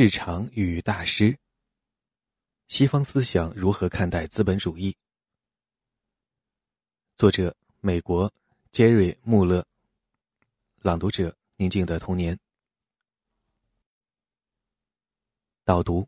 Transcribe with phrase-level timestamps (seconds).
[0.00, 1.36] 市场与大师。
[2.68, 4.94] 西方思想如何看待资本主义？
[7.16, 8.32] 作者：美国
[8.70, 9.66] 杰瑞·穆勒。
[10.82, 12.38] 朗读者：宁静的童年。
[15.64, 16.06] 导读：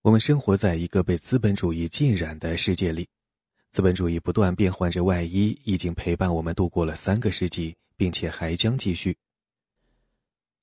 [0.00, 3.06] 我们生活在一个被资本主义浸染的世界里，
[3.68, 9.14] 资本主义不断变换着外衣，已经陪伴我们度过了三个世纪，并且还将继续。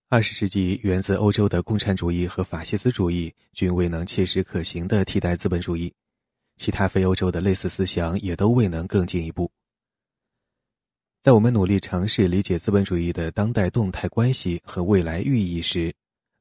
[0.08, 5.91] 二十世纪源自欧洲的共产主义和法西斯主义均未能切实可行的替代资本主义，
[6.58, 9.52] 其他非欧洲的类似思想也都未能更进一步。
[11.23, 15.91] 在我们努力尝试理解资本主义的当代动态关系和未来寓意时，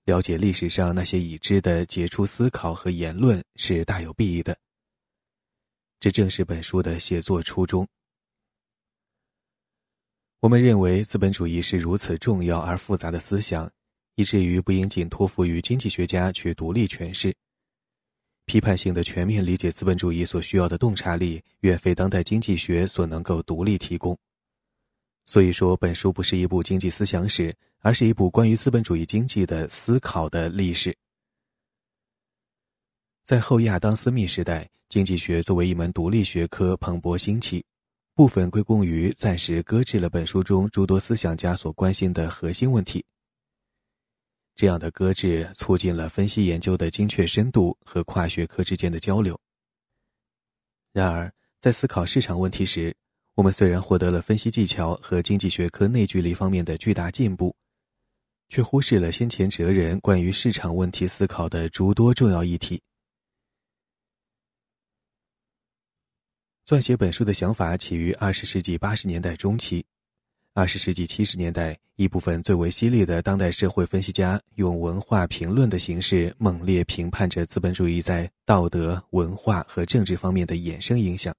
[0.04, 4.54] 了解历史上那些已知的杰出思考和言论是大有裨益的。
[5.98, 7.88] 这正是本书的写作初衷。
[10.44, 13.70] 我们认为资本主义是如此重要而复杂的思想，
[14.16, 17.34] 以至于不应仅托付于经济学家去独立诠释。
[18.44, 24.14] 批判性的全面理解资本主义所需要的洞察力，远非当代经济学所能够独立提供。
[25.24, 30.94] 所以说，本书不是一部经济思想史，而是一部关于资本主义经济的思考的历史。
[33.24, 37.64] 在后亚当·斯密时代，经济学作为一门独立学科蓬勃兴起。
[38.14, 43.04] 部分归功于暂时搁置了本书中诸多思想家所关心的核心问题。
[44.54, 49.36] 这样的搁置促进了分析研究的精确深度和跨学科之间的交流。
[50.92, 52.94] 然而，在思考市场问题时，
[53.34, 57.56] 我们虽然获得了分析技巧和经济学科内聚力方面的巨大进步，
[58.48, 62.80] 却忽视了先前哲人关于市场问题思考的诸多重要议题。
[66.66, 69.84] 撰写本书的想法起于二十世纪八十年代中期。
[70.54, 81.34] 二十世纪七十年代，一部分最为犀利的当代社会分析家用文化评论的形式猛烈评判着资本主义在道德、文化和政治方面的衍生影响。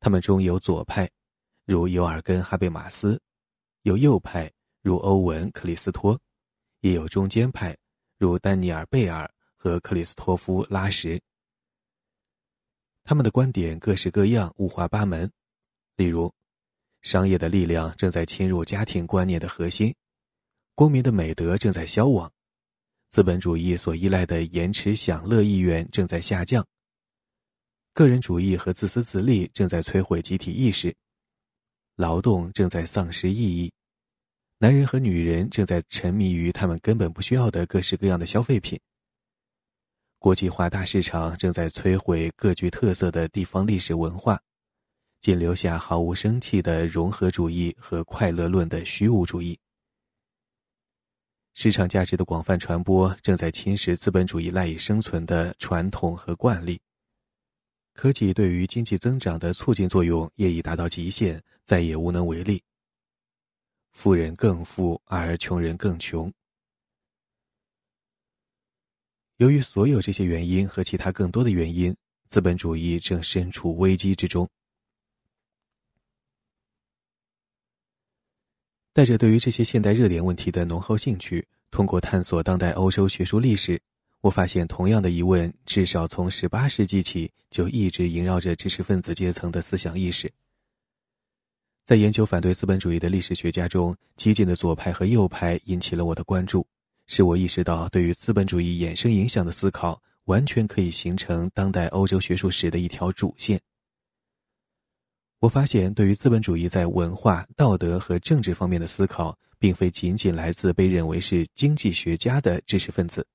[0.00, 1.08] 他们中有左派，
[1.64, 3.16] 如尤尔根·哈贝马斯；
[3.82, 4.50] 有右派，
[4.82, 6.16] 如欧文·克里斯托；
[6.80, 7.76] 也有中间派，
[8.18, 11.20] 如丹尼尔·贝尔和克里斯托夫·拉什。
[13.04, 15.30] 他们的观点各式各样、五花八门，
[15.96, 16.32] 例如，
[17.02, 19.94] 商业的力量正在侵入家庭观念的核心，
[20.74, 22.32] 公民的美德正在消亡，
[23.10, 26.66] 资本主义所依赖的延迟享乐意愿正在下降，
[27.92, 30.96] 个人主义和自私自利正在摧毁集体意识，
[31.96, 33.70] 劳动正在丧失意义，
[34.56, 38.80] 男人和女人正在沉迷于他们根本不需要的各式各样的消费品。
[40.24, 44.40] 国际化大市场正在摧毁各具特色的地方历史文化，
[45.20, 49.58] 仅留下毫无生气的融合主义和快乐论的虚无主义。
[51.52, 56.80] 市场价值的广泛传播正在侵蚀资本主义赖以生存的传统和惯例。
[57.92, 62.62] 科技对于经济增长的促进作用也已达到极限，再也无能为力。
[63.92, 66.32] 富人更富，而穷人更穷。
[69.38, 71.94] 由于所有这些原因和其他更多的原因，
[72.28, 74.48] 资本主义正身处危机之中。
[78.92, 83.82] 带着对于这些现代热点问题的浓厚兴趣，通过探索当代欧洲学术历史，
[84.20, 90.30] 我发现同样的疑问至少从十八世纪起就一直萦绕着知识分子阶层的思想意识。
[91.84, 96.64] 在研究反对资本主义的历史学家中，激进的左派和右派引起了我的关注。
[97.06, 103.60] 使我意识到，对于资本主义衍生影响的思考，完全可以形成当代欧洲学术史的一条主线。
[105.40, 113.26] 我发现，对于资本主义在文化、道德和政治方面的思考，并非仅仅来自被认为是经济学家的知识分子，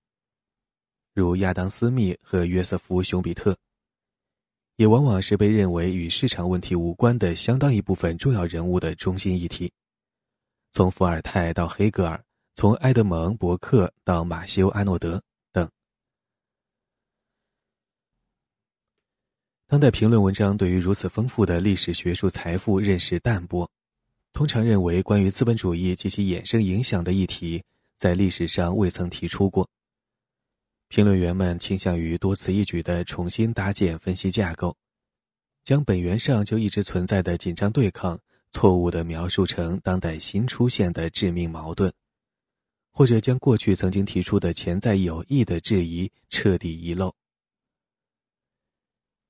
[1.13, 3.55] 如亚当·斯密和约瑟夫·熊彼特，
[4.77, 9.71] 也往往是被认为与市场问题无关的相当一部分重要人物的中心议题，
[10.71, 12.23] 从伏尔泰到黑格尔。
[12.59, 15.23] 从埃德蒙·伯克到马修·阿诺德
[15.53, 15.69] 等，
[19.65, 23.71] 当代评论文章对于如此丰富的历史学术财富认识淡薄，
[24.33, 27.63] 通常认为关于资本主义及其衍生影响的议题
[27.95, 29.69] 在历史上未曾提出过。
[30.89, 34.75] 评论员们倾向于多此一举地重新搭建分析架构，
[35.63, 38.19] 将本源上就一直存在的紧张对抗
[38.51, 41.93] 错误地描述成当代新出现的致命矛盾。
[42.91, 47.13] 或者将过去曾经提出的潜在有益的质疑彻底遗漏。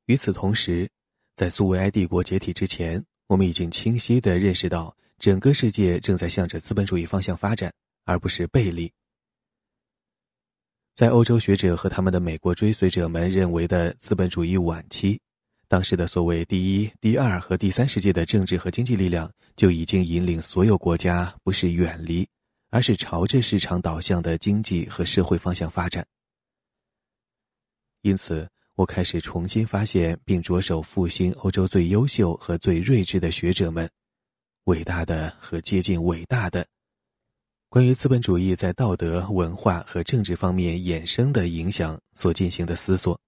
[0.05, 0.89] 与此同时，
[1.35, 7.71] 在苏维埃帝国解体之前，我们已经清晰地认识到，整个世界正在向着资本主义方向发展，
[8.05, 8.91] 而不是背离。
[10.95, 15.21] 在欧洲学者和他们的美国追随者们认为的资本主义晚期，
[15.67, 22.27] 当时的所谓第一、第二和第三世界的政治和经济力量就已经引领所有国家不是远离，
[22.69, 26.05] 而是朝着市场导向的经济和社会方向发展。
[28.01, 33.89] 因此，我开始重新发现并着手复兴欧洲最优秀和最睿智的学者们，
[34.65, 36.65] 伟大的和接近伟大的。
[37.67, 43.19] 关于资本主义在道德、文化和政治方面衍生的影响所进行的思索，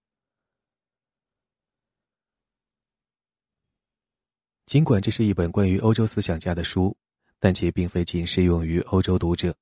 [4.66, 6.96] 尽管这是一本关于欧洲思想家的书，
[7.42, 9.54] 但其并非仅适用于欧洲读者。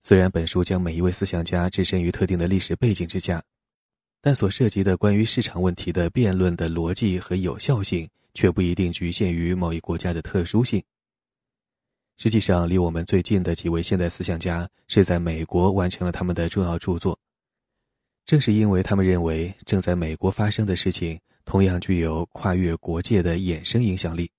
[0.00, 3.42] 虽然本书将每一位思想家置身于特定的历史背景之下，
[4.20, 10.82] 但所涉及的关于市场问题的辩论的逻辑和有效性，却不一定局限于某一国家的特殊性。
[12.18, 17.18] 实际上，离我们最近的几位现代思想家是在美国完成了他们的重要著作。
[18.26, 24.30] 正是因为他们认为正在美国发生的事情同样具有跨越国界的衍生影响力。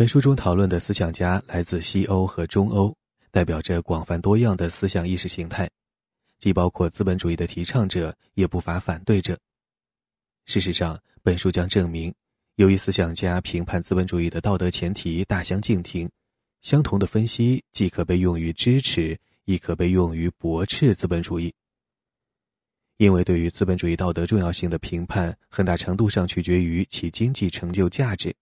[0.00, 2.96] 本书中讨论的思想家来自西欧和中欧，
[3.30, 5.68] 代表着广泛多样的思想意识形态，
[6.38, 9.38] 既包括资本主义的提倡者，也不乏反对者。
[10.46, 12.14] 事实上，本书将证明。
[12.54, 16.08] 由于思想家评判资本主义的道德前提大相径庭，
[16.62, 21.52] 相同的分析既可被用于支持，亦可被用于驳斥资本主义。
[22.96, 28.34] 因为对于资本主义道德重要性的评判，很大程度上取决于其经济成就价值，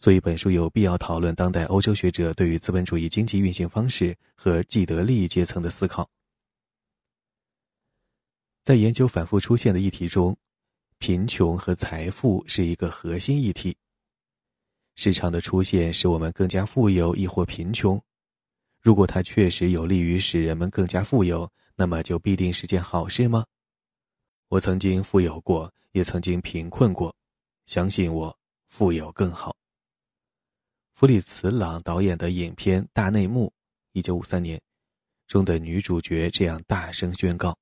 [0.00, 6.10] 所以本书有必要讨论当代欧洲学者对于资本主义经济运行方式和既得利益阶层的思考。
[8.64, 10.36] 在研究反复出现的议题中。
[11.02, 13.74] 贫穷和财富是一个核心议题。
[14.96, 17.98] 市场的出现使我们更加富有，亦或贫穷。
[18.82, 23.46] 如果它确实有利于使人们更加富有，那么就必定是件好事吗？
[24.48, 27.16] 我曾经富有过，也曾经贫困过。
[27.64, 29.56] 相信我，富有更好。
[30.92, 33.46] 弗里茨朗导演的影片《大内幕》
[33.92, 34.60] （一九五三年）
[35.26, 37.56] 中的女主角这样大声宣告。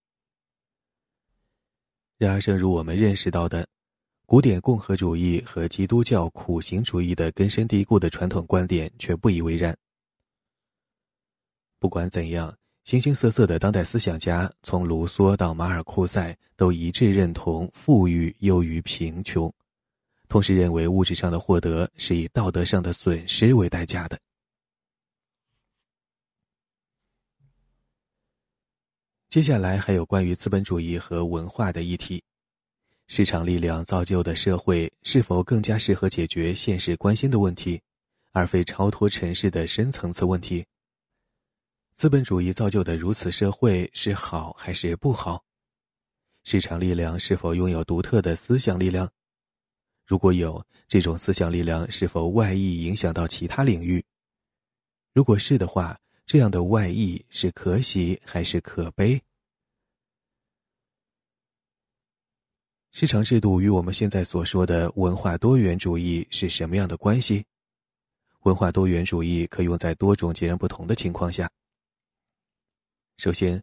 [2.16, 3.64] 然而，正如我们认识到的，
[4.26, 9.76] 古典共和主义和基督教苦行主义的根深蒂固的传统观点却不以为然。
[11.78, 12.52] 不管怎样，
[12.82, 19.54] 形形色色的当代思想家，从卢梭到马尔库塞，都一致认同富裕优于贫穷，
[20.28, 24.18] 同时认为物质上的获得是以道德上的损失为代价的。
[29.28, 32.22] 接下来还有关于资本主义和文化的议题，
[33.06, 37.80] 市场力量造就的社会是否更加适合解决现实关心的问题，
[38.32, 40.64] 而非超脱尘世的深层次问题？
[41.94, 45.44] 资本主义造就的如此社会是好还是不好？
[46.44, 49.10] 市场力量是否拥有独特的思想力量？
[50.08, 54.04] 如果有，这种思想力量是否外溢影响到其他领域？
[55.12, 56.00] 如果是的话。
[56.30, 59.22] 这样的外溢是可喜还是可悲？
[62.92, 67.46] 市场制度与我们现在所说的文化多元主义是什么样的关系？
[68.40, 71.50] 文化多元主义可用在多种截然不同的情况下。
[73.16, 73.62] 首先，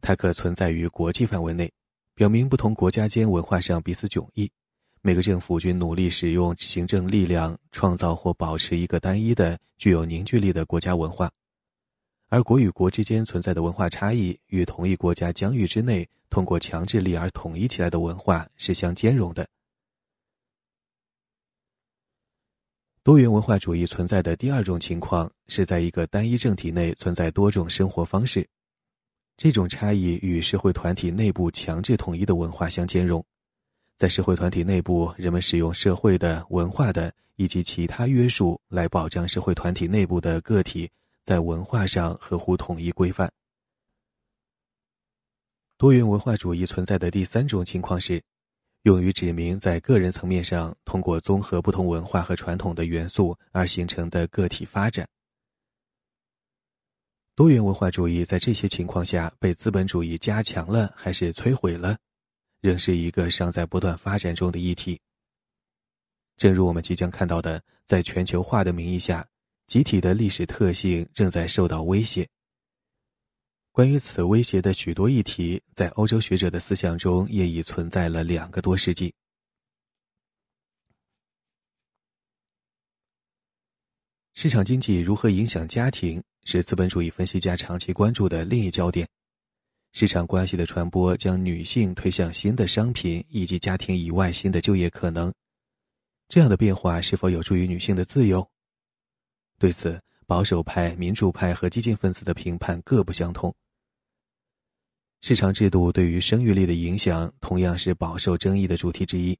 [0.00, 1.72] 它可存在于国际范围内，
[2.14, 4.48] 表明不同国家间文化上彼此迥异，
[5.06, 11.30] 每个政府均努力使用行政力量创造或保持一个单一的、具有凝聚力的国家文化。
[12.30, 19.46] 而国与国之间存在的文化差异，与同一国家疆域之内通过强制力而统一起来的文化是相兼容的。
[23.02, 28.48] 多元文化主义存在的第二种情况，是在一个单一政体内存在多种生活方式，
[29.36, 33.22] 这种差异与社会团体内部强制统一的文化相兼容。
[33.96, 40.90] 在社会团体内部，人们使用社会的、文化的以及其他约束来保障社会团体内部的个体。
[41.24, 43.32] 在文化上合乎统一规范。
[45.78, 48.22] 多元文化主义存在的第三种情况是，
[48.82, 55.08] 用于指明在个人层面上通过综合不同文化和传统的元素而形成的个体发展。
[57.34, 61.96] 多元文化主义在这些情况下被资本主义加强了还是摧毁了，
[62.64, 64.98] 仍是一个尚在不断发展中的议题。
[66.38, 69.28] 正如我们即将看到的，在全球化的名义下。
[69.66, 72.28] 集体的历史特性正在受到威胁。
[73.72, 79.14] 关于此威胁的许多议题，在欧洲学者的思想中也已存在了两个多世纪。
[84.34, 89.08] 市场经济如何影响家庭，是资本主义分析家长期关注的另一焦点。
[89.94, 95.32] 市场关系的传播将女性推向新的商品以及家庭以外新的就业可能。
[96.28, 98.50] 这样的变化是否有助于女性的自由？
[99.56, 103.54] 对此，保守派、民主派和激进分子的评判各不相同。
[105.20, 109.38] 市场制度对于生育力的影响同样是饱受争议的主题之一。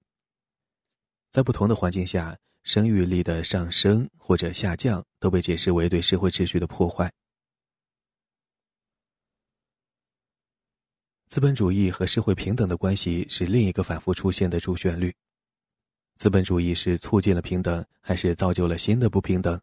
[1.33, 7.11] 在不同的环境下，生育力的上升或者下降都被解释为对社会秩序的破坏。
[11.35, 15.13] 资本主义和社会平等的关系是另一个反复出现的主旋律。
[16.15, 19.61] 资本主义是促进了平等，还是造就了新的不平等？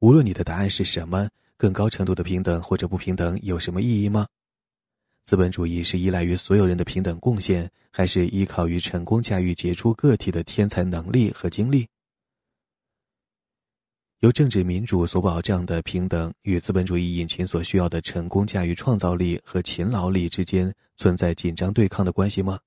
[0.00, 4.26] 无论你的答案是什么，更高程度的平等或者不平等有什么意义吗？
[5.22, 11.86] 资本主义是依赖于所有人的平等贡献，还是依靠于成功驾驭杰出个体的天才能力和精力？
[14.20, 22.58] 由政治民主所保障的平等与资本主义引擎所需要的成功驾驭创造力和勤劳力之间存在紧张对抗的关系吗？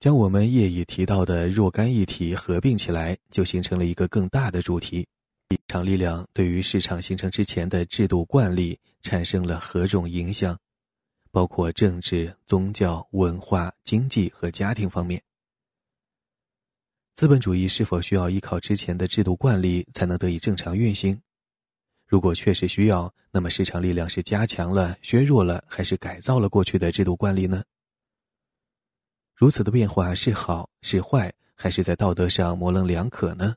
[0.00, 5.06] 将我们业已提到的若干议题合并起来，就形成了一个更大的主题：
[5.50, 10.58] 市场力量对于市场形成之前的制度惯例产生了何种影响，
[11.30, 15.22] 包括政治、宗教、文化、经济和家庭方面。
[17.14, 21.20] 资本主义是否需要依靠之前的制度惯例才能得以正常运行？
[22.06, 27.62] 如果确实需要，那么市场力量是加强了、削弱了，还是改造了过去的制度惯例呢？
[29.34, 33.54] 如此的变化是好是坏，还是在道德上模棱两可呢？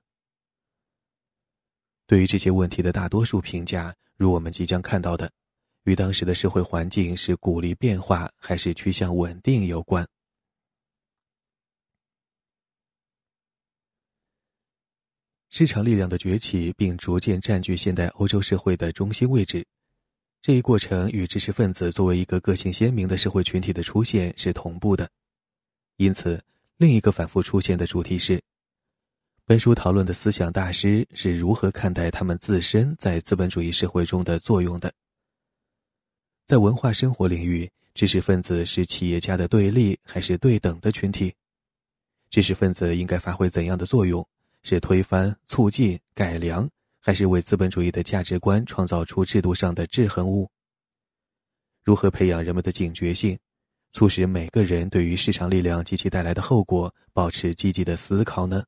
[2.05, 5.31] 对于这些问题的大多数评价，如我们即将看到的，
[5.85, 10.05] 与当时的社会环境是鼓励变化还是趋向稳定有关。
[15.55, 19.63] 市场力量的崛起并逐渐占据现代欧洲社会的中心位置，
[20.41, 25.07] 这一过程与知识分子作为一个个性鲜明的社会群体的出现是同步的。
[25.97, 26.43] 因此，
[26.77, 28.41] 另一个反复出现的主题是：
[29.45, 34.91] 本书讨论的思想大师是如何看待他们自身在资本主义社会中的作用的。
[36.47, 41.31] 在文化生活领域，知识分子是企业家的对立还是对等的群体？
[42.31, 44.27] 知识分子应该发挥怎样的作用？
[44.63, 46.67] 是推翻、促进、改良，
[46.99, 50.49] 还是为资本主义的价值观创造出制度上的制衡物？
[51.83, 53.37] 如何培养人们的警觉性？
[53.91, 58.63] 促使每个人对于市场力量及其带来的后果保持积极的思考呢？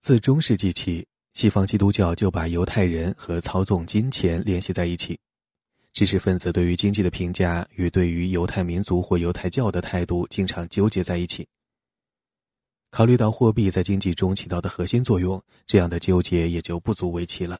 [0.00, 5.18] 自中世纪起，西方基督教就把犹太人和操纵金钱联系在一起。
[5.96, 11.48] 知识分子对于经济的评价与对于犹太民族或犹太教的态度经常纠结在一起。
[12.90, 17.58] 考虑到货币在经济中起到的核心作用，这样的纠结也就不足为奇了。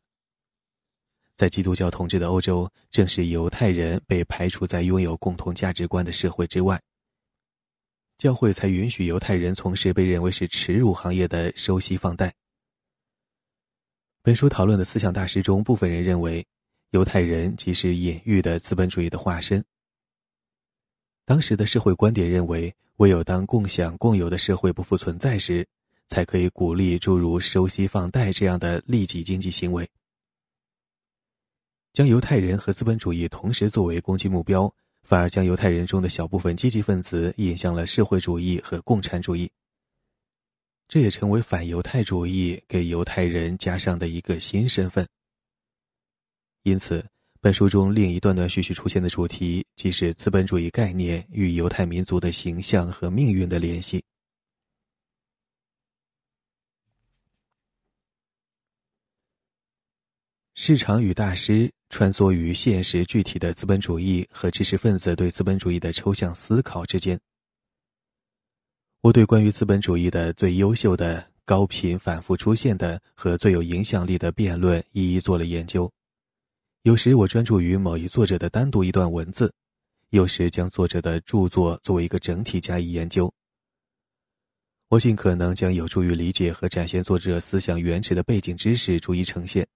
[1.35, 6.79] 在基督教统治的欧洲，正是犹太人被排除在拥有共同价值观的社会之外，
[8.19, 12.35] 教会才允许犹太人从事被认为是耻辱行业的收息放贷。
[14.21, 16.47] 本书讨论的思想大师中，部分人认为，
[16.91, 19.65] 犹太人即是隐喻的资本主义的化身。
[21.25, 25.67] 当时的社会观点认为，唯有当共享共有的社会不复存在时，
[26.09, 29.89] 才可以鼓励诸如收息放贷这样的利己经济行为。
[31.93, 39.51] 将犹太人和资本主义同时作为攻击目标，反而将犹太人中的小部分积极分子引向了社会主义和共产主义。
[40.87, 45.09] 这也成为反犹太主义给犹太人加上的一个新身份。
[46.67, 47.09] 因此，
[47.41, 54.03] 本书中另一断断续续出现的主题，即是资本主义概念与犹太民族的形象和命运的联系。
[60.55, 61.71] 市场与大师。
[61.89, 67.19] 穿梭于现实具体的资本主义和知识分子对资本主义的抽象思考之间。
[69.03, 75.89] 我对关于资本主义的最优秀的、高频反复出现的和最有影响力的辩论一一做了研究。
[76.87, 79.53] 有时我专注于某一作者的单独一段文字，
[80.11, 83.29] 有时将作者的著作作为一个整体加以研究。
[84.87, 89.67] 我尽可能将有助于理解和展现作者思想原始的背景知识逐一呈现。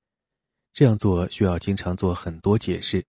[0.73, 3.05] 这样做需要经常做很多解释，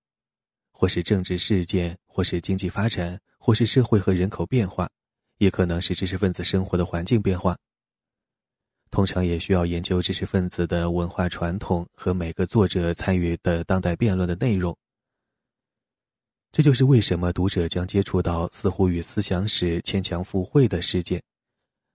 [0.72, 4.90] 或是政治事件，或是经济发展，或是社会和人口变化，
[5.38, 7.56] 也可能是知识分子生活的环境变化。
[8.92, 14.78] 通常也需要研究知识分子的文化传统和每个作者参与的当代辩论的内容。
[16.52, 21.24] 这就是为什么读者将接触到似乎与思想史牵强附会的事件，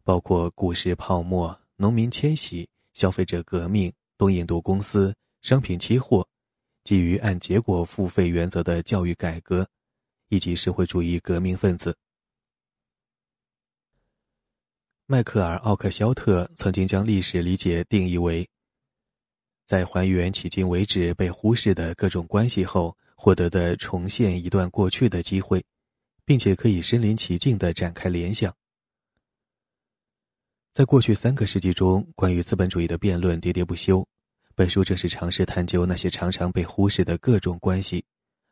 [0.02, 6.26] 包括股市泡沫、农民迁徙、消费者革命、东印度公司、商品期货、
[6.84, 9.68] 基于按结果付费原则的教育改革，
[10.30, 11.94] 以及社会主义革命分子。
[15.08, 18.48] 迈克尔·奥克肖特曾经将历史理解定义为，
[19.64, 22.96] 在还原迄今为止被忽视的各种关系后。
[23.18, 25.64] 获得的重现一段过去的机会，
[26.26, 28.54] 并且可以身临其境地展开联想。
[30.74, 34.06] 在过去三个世纪中，关于资本主义的辩论喋喋不休。
[34.54, 38.04] 本书正是尝试探究那些常常被忽视的各种关系，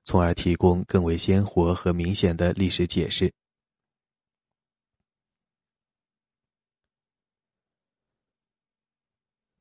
[0.05, 3.31] 从而提供更为鲜活和明显的历史解释。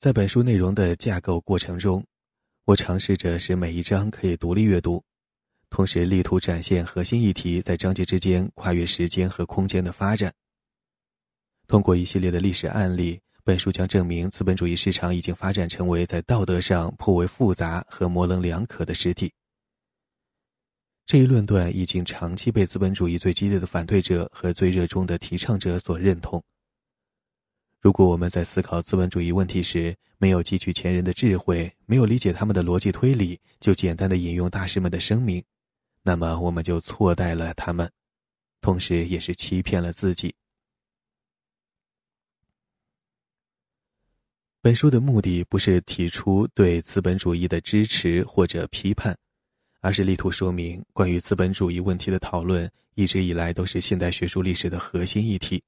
[0.04, 2.06] 在本书内容的架构过程中。
[2.66, 5.02] 我尝试着使每一章可以独立阅读，
[5.70, 10.34] 同时力图展现核心议题在章节之间跨越时间和空间的发展。
[11.68, 19.32] 通过一系列的历史案例，本书将证明资本主义市场已经发展成为在道德上颇为复杂和模棱两可的实体。
[21.06, 26.44] 这一论断已经长期被资本主义最激烈的反对者和最热衷的提倡者所认同。
[27.84, 35.44] 如果我们在思考资本主义问题时没有汲取前人的智慧，没有理解他们的逻辑推理，就简单的引用大师们的声明，
[36.02, 37.92] 那么我们就错待了他们，
[38.62, 40.34] 同时也是欺骗了自己。
[44.62, 49.14] 本书的目的不是提出对资本主义的支持或者批判，
[49.82, 55.62] 而是力图说明，关于资本主义问题的讨论一直以来都是现代学术历史的核心议题。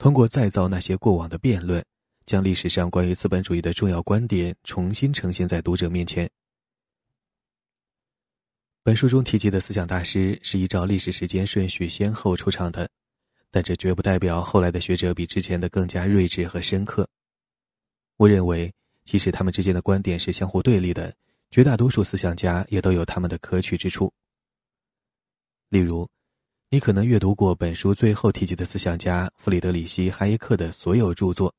[0.00, 1.84] 通过再造那些过往的辩论，
[2.24, 6.26] 将历史上关于资本主义的重要观点重新呈现在读者面前。
[8.82, 12.88] 本书中提及的思想大师是依照历史时间顺序先后出场的，
[13.50, 17.06] 但这绝不代表后来的学者比之前的更加睿智和深刻。
[18.16, 18.72] 我认为，
[19.04, 21.14] 即使他们之间的观点是相互对立的，
[21.50, 24.10] 绝大多数思想家也都有他们的可取之处。
[25.68, 26.08] 例如。
[26.72, 31.52] 你可能阅读过本书最后提及的思想家弗里德里希·哈耶克的所有著作，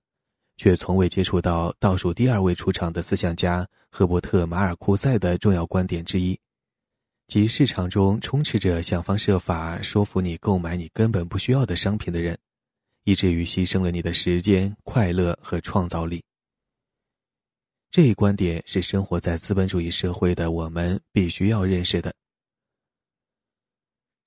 [0.55, 6.39] 却从未接触到倒数第二位出场的思想家赫伯特·马尔库塞的重要观点之一，
[7.27, 12.37] 即市场中充斥着想方设法说服你购买你根本不需要的商品的人，
[13.03, 16.23] 以至于牺牲了你的时间、快乐和创造力。
[17.89, 22.13] 这一观点是生活在资本主义社会的我们必须要认识的。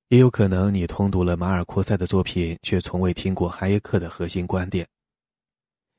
[0.09, 4.87] 也有可能你通读了马尔库塞的作品，却从未听过哈耶克的核心观点：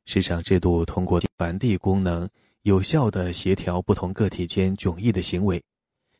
[0.05, 2.29] 市场制度通过传递功能，
[2.61, 5.61] 有效地协调不同个体间迥异的行为，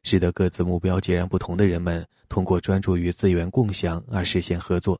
[0.04, 5.00] 使得各自目标截然不同的人们通过专注于资源共享而实现合作，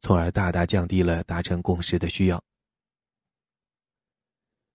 [0.00, 2.42] 从而大大降低了达成共识的需要。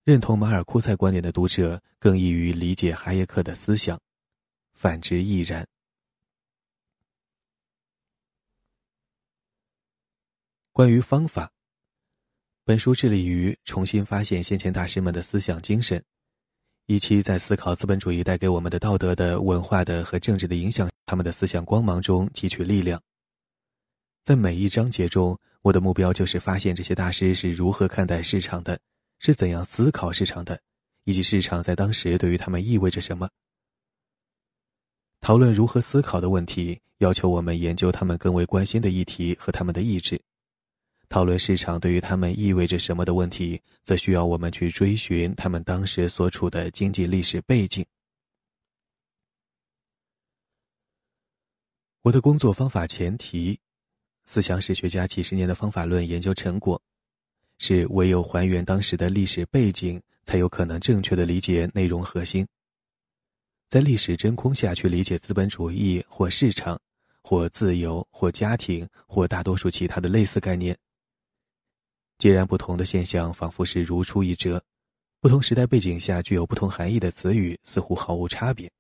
[0.03, 3.97] 认同马尔库塞观点的读者更易于理解哈耶克的思想，
[4.73, 5.65] 反之亦然。
[10.73, 11.51] 关于方法，
[12.63, 16.01] 本书致力于重新发现先前大师们的思想精神，
[16.85, 23.01] 以期在思考资本主义带给我们的道德的、文化的和政治的影响，他们的思想光芒中汲取力量。
[24.23, 28.79] 在每一章节中，我的目标就是发现这些大师是如何看待市场的，
[29.19, 30.57] 是怎样思考市场的，
[31.03, 33.29] 以及市场在当时对于他们意味着什么。
[35.19, 40.19] 讨论如何思考的问题，要求我们研究他们更为关心的议题和他们的意志。
[41.11, 47.85] 讨论市场对于他们意味着什么的问题，则需要我们去追寻他们当时所处的经济历史背景。
[52.03, 53.59] 我的工作方法前提，
[54.23, 56.81] 思想史学家几十年的方法论研究成果，
[57.57, 62.47] 是唯有还原当时的历史背景，才有可能正确的理解内容核心。
[63.67, 66.79] 在历史真空下去理解资本主义或市场，
[67.21, 70.77] 或自由或家庭或大多数其他的类似概念。
[72.21, 74.63] 截然不同的现象仿佛是如出一辙，
[75.21, 78.71] 不同时代背景下具有不同含义的词语似乎毫无差别。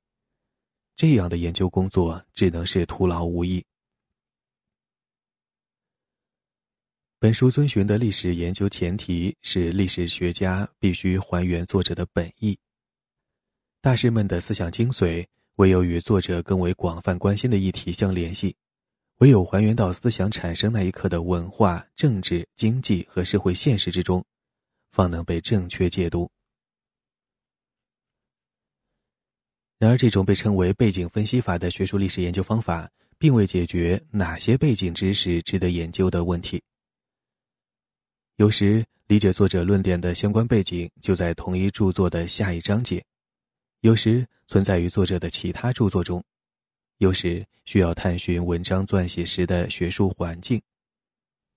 [0.95, 3.65] 这样的研究工作只能是徒劳无益。
[7.17, 12.55] 本书遵循的历史研究前提是历史学家必须还原作者的本意。
[13.81, 15.25] 大师们的思想精髓
[15.55, 18.55] 唯有与作者更为广泛关心的议题相联系。
[19.21, 24.25] 唯有还原到思想产生那一刻的文化、政治、经济和社会现实之中，
[24.91, 26.27] 方能被正确解读。
[29.77, 36.59] 然而，这种被称为背景分析法的学术历史研究方法，并未解决哪些背景知识值得研究的问题。
[38.37, 42.99] 有时，理解作者论点的相关背景就在同一著作的下一章节；
[43.81, 46.19] 有时，存在于作者的其他著作中；
[47.01, 50.59] 有时，需要探寻文章撰写时的学术环境；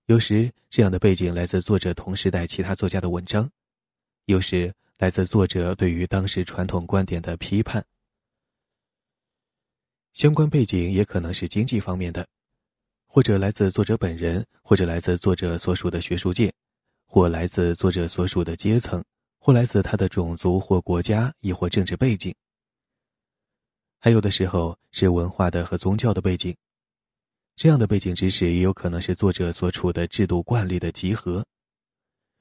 [0.07, 3.47] 有时，这样的背景来自作者同时代其他作家的文章；
[4.25, 7.85] 有时，来自作者对于当时传统观点的批判。
[10.15, 12.27] 相关背景也可能是经济方面的，
[13.07, 16.51] 或者来自作者本人，或者来自作者所属的学术界，
[17.05, 19.05] 或来自作者所属的阶层，
[19.39, 22.35] 或来自他的种族或国家，亦或政治背景。
[24.05, 26.55] 还有的时候是文化的和宗教的背景，
[27.57, 31.43] 这样的背景知识也有可能是作者所处的制度惯例的集合。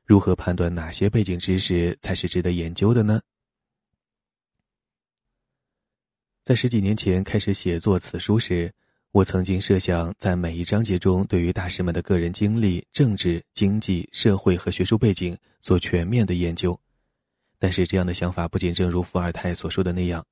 [0.04, 3.21] 如何判断哪些背景知识才是值得研究的呢？
[6.43, 8.69] 在十几年前开始写作此书时，
[9.13, 16.78] 我曾经设想在每一章节中对于大师们的个人经历、政治、经济、社会和学术背景做全面的研究。
[17.58, 20.26] 但是，这样的想法不仅正如伏尔泰所说的那样：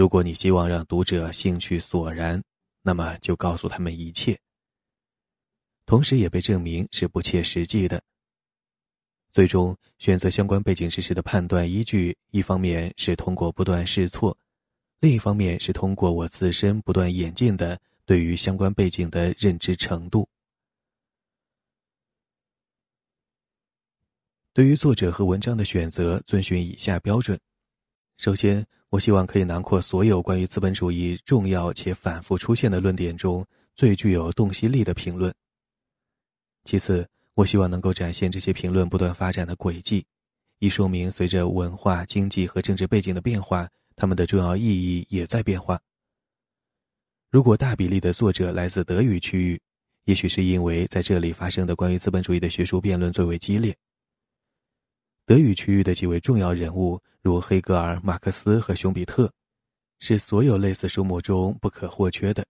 [0.00, 2.42] 如果你希望让读者兴趣索然，
[2.80, 4.40] 那么就告诉他们一切。
[5.84, 8.02] 同时，也被证明是不切实际的。
[9.30, 14.34] 最终，选择相关背景知识的判断依据，一方面是通过不断试错。
[15.00, 20.26] 另一方面是通过我自身不断演进的对于相关背景的认知程度。
[24.54, 27.38] 对于作者和文章的选择，遵循以下标准：
[28.16, 35.32] 首先，我希望可以囊括所有关于资本主义重要且反复出现的论点中最具有洞悉力的评论；
[36.64, 40.04] 其次，我希望能够展现这些评论不断发展的轨迹，
[40.58, 43.68] 以说明随着文化、经济和政治背景的变化。
[43.96, 45.78] 他们的重要意义也在变化。
[47.28, 49.60] 如果大比例的作者来自德语区域，
[50.04, 53.76] 也许是因为在这里发生的关于资本主义的学术辩论最为激烈。
[55.26, 59.30] 德语区域的几位重要人物，如黑格尔、马克思和熊彼特，
[59.98, 62.44] 是所有类似书目中不可或缺的。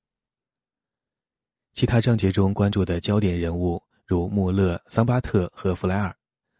[1.72, 6.14] 其他章节中关注的焦点人物，如穆勒、桑巴特和弗莱尔，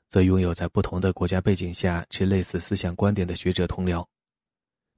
[0.08, 4.04] 则拥有在不同的国家背景下持类似思想观点的学者同僚。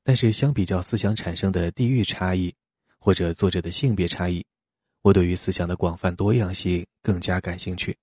[0.05, 2.55] 但是，相比较思想产生的地域差异，
[2.99, 4.45] 或者作者的性别差异，
[5.03, 7.97] 我对于思想的广泛多样性更加感兴趣。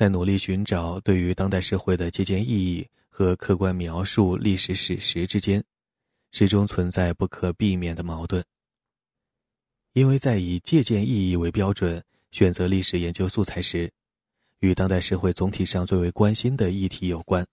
[0.00, 5.62] 在努力寻找对于当代社会的借鉴意义和客观描述历史史实之间，
[6.32, 8.42] 始终存在不可避免的矛盾。
[9.92, 13.92] 因为在以借鉴意义为标准选择历史研究素材时，
[14.60, 17.46] 与当代社会总体上最为关心的议题有关，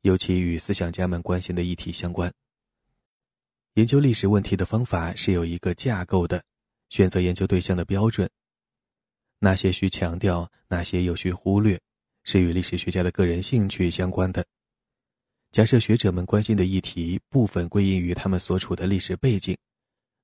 [0.00, 2.32] 尤其与思想家们关心的议题相关。
[3.74, 6.42] 研究历史问题的方法是有一个架构的，
[6.88, 8.30] 选择研究对象的标准，
[9.44, 11.78] 哪些需强调，哪些又需忽略，
[12.22, 14.42] 是与历史学家的个人兴趣相关的。
[15.52, 19.54] 假设学者们关心的议题部分归因于他们所处的历史背景，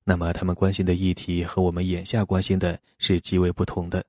[0.03, 4.03] 那么他们关心的议题和我们眼下关心的是极为不同的。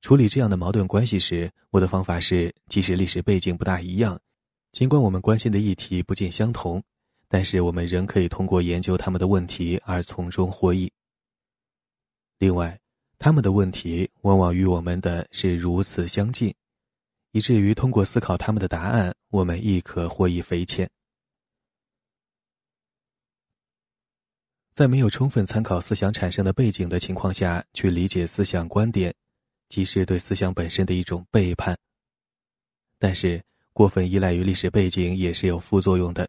[0.00, 4.16] 处理这样的矛盾关系时，我的方法是：即使历史背景不大一样，
[4.70, 6.80] 尽管我们关心的议题不尽相同，
[7.26, 10.88] 但是我们仍可以通过研究他们的问题而从中获益。
[12.38, 12.78] 另外，
[13.24, 16.52] 他们的问题往往与我们的是如此相近，
[17.30, 20.90] 以至于通过思考他们的答案，我们亦可获益匪浅。
[24.72, 29.14] 在没有充分参考思想产生的背景的情况下去理解思想观点。
[29.68, 31.78] 即是对思想本身的一种背叛。
[32.98, 33.40] 但是，
[33.72, 36.28] 过分依赖于历史背景也是有副作用的，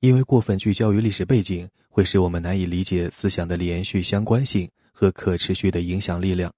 [0.00, 6.50] 因为过分聚焦于历史背景，会使我们难以理解思想的连续相关性和可持续的影响力量。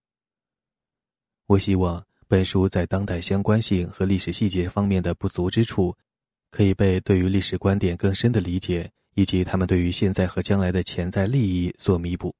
[1.47, 5.97] 我希望本书在当代相关性和历史细节方面的不足之处，
[6.53, 12.33] 可以被对于历史观点更深的理解以及他们对于现在和将来的潜在利益所弥补。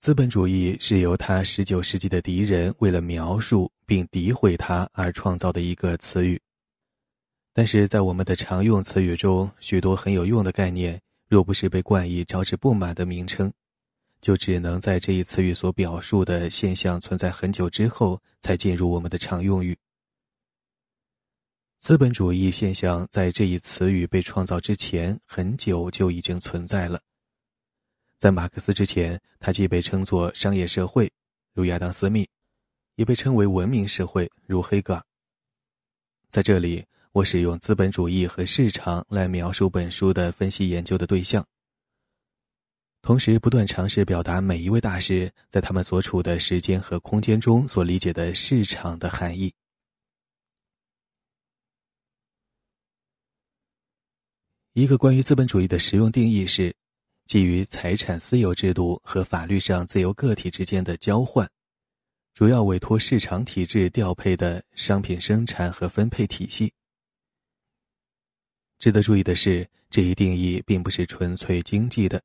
[0.00, 6.40] 资本主义是由他十九世纪的敌人为了描述并诋毁他而创造的一个词语，
[7.52, 11.00] 但是在我们的常用词语中，许多很有用的概念，
[11.32, 13.50] 若不是被冠以招致不满的名称，
[14.20, 19.74] 就只能在这一词语所表述的现象存在很久之后才进入我们的常用语。
[21.78, 27.00] 资本主义现象在这一词语被创造之前很久就已经存在了。
[28.18, 31.10] 在马克思之前，它既被称作商业社会，
[31.54, 32.28] 如亚当·斯密，
[32.96, 35.02] 也被称为文明社会，如黑格尔。
[36.28, 41.46] 在这里，我使用资本主义和市场来描述本书的分析研究的对象，
[43.02, 49.52] 同时不断尝试表达每一位大师在他们所处的时间和空间中所理解的市场的含义。
[54.72, 56.74] 一个关于资本主义的实用定义是，
[57.26, 61.46] 基于财产私有制度和法律上自由个体之间的交换，
[62.32, 66.72] 主要委托市场体制调配的商品生产和分配体系。
[68.82, 72.20] 值得注意的是，这一定义并不是纯粹经济的，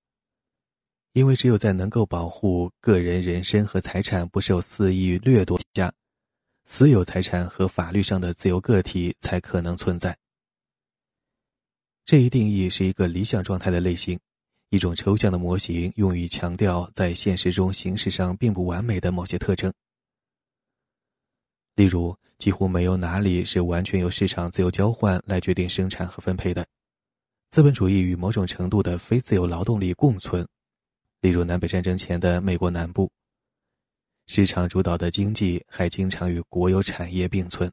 [1.14, 5.94] 因为只有在能够保护个人人身和财产不受肆意掠夺下，
[6.66, 10.18] 私有财产和法律上的自由个体才可能存在。
[12.04, 14.20] 这一定义是一个理想状态的类型，
[14.72, 19.72] 一种抽象的模型，用于强调在现实中形式上并不完美的某些特征。
[21.76, 26.66] 例如，几乎没有哪里是完全由市场自由交换来决定生产和分配的。
[27.50, 30.48] 资本主义与某种程度的非自由劳动力共存，
[31.22, 33.10] 例如南北战争前的美国南部。
[34.28, 37.72] 市场主导的经济还经常与国有产业并存。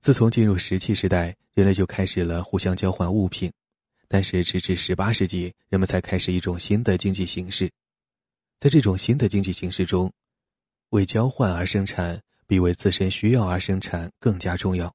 [0.00, 3.50] 自从进入石器时代，人类就开始了互相交换物品，
[4.06, 7.68] 但是直至十八世纪，人们才开始一种新的经济形式。
[8.58, 10.10] 在这种新的经济形势中，
[10.90, 14.94] 为交换而生产比为自身需要而生产更加重要，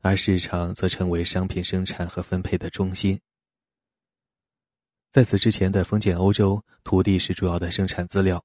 [0.00, 3.18] 而市场则成为商品生产和分配的中心。
[5.10, 8.44] 在此之前的封建欧洲，土地是主要的生产资料，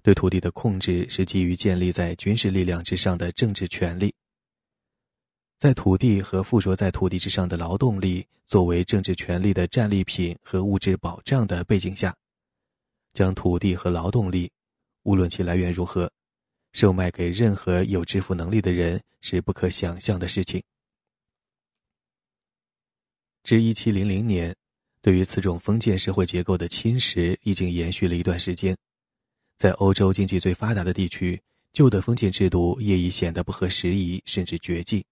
[0.00, 4.14] 对土地的控制是基于建立在军事力量之上的政治权力。
[5.58, 12.14] 在土地和附着在土地之上的劳动力作为政治权力的战利品和物质保障的背景下，
[13.16, 14.50] 将土地和劳动力，
[15.04, 16.12] 无论其来源如何，
[16.74, 20.62] 售卖给任何有支付能力的人是不可想象的事情。
[23.42, 24.54] 至一七零零年，
[25.00, 28.76] 对于此种封建社会结构的侵蚀已经延续了一段时间，
[29.56, 31.40] 在欧洲经济最发达的地区，
[31.72, 35.02] 旧的封建制度也已显得不合时宜，甚至绝迹。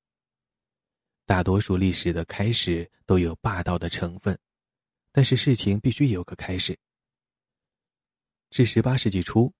[1.25, 4.39] 大多数历史的开始都有霸道的成分，
[5.11, 6.77] 但是事情必须有个开始。
[8.55, 9.53] 至十八世纪初，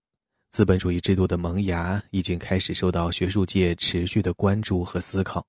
[0.51, 5.45] 资本主义制度的萌芽已经开始受到学术界持续的关注和思考。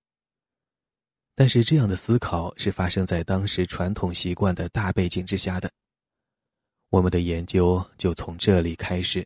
[1.35, 5.69] 但是这样的思考是发生在当时传统习惯的大背景之下的。
[6.89, 9.23] 我们的研究就从这里开始。